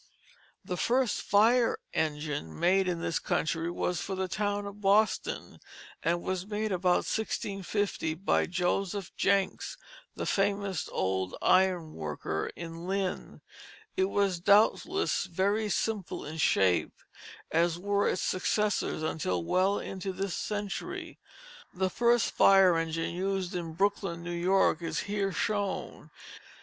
[0.65, 5.59] The first fire engine made in this country was for the town of Boston,
[6.01, 9.77] and was made about 1650 by Joseph Jencks,
[10.15, 13.41] the famous old iron worker in Lynn.
[13.95, 16.95] It was doubtless very simple in shape,
[17.51, 21.19] as were its successors until well into this century.
[21.75, 26.09] The first fire engine used in Brooklyn, New York, is here shown.